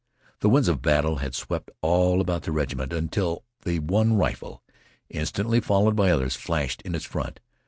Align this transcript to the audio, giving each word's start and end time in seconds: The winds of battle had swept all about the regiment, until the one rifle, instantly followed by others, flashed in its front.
The 0.39 0.49
winds 0.49 0.67
of 0.67 0.81
battle 0.81 1.17
had 1.17 1.35
swept 1.35 1.69
all 1.83 2.21
about 2.21 2.41
the 2.41 2.51
regiment, 2.51 2.91
until 2.91 3.43
the 3.63 3.77
one 3.77 4.13
rifle, 4.15 4.63
instantly 5.11 5.59
followed 5.59 5.95
by 5.95 6.09
others, 6.09 6.35
flashed 6.35 6.81
in 6.81 6.95
its 6.95 7.05
front. 7.05 7.39